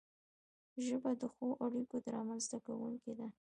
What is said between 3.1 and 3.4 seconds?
ده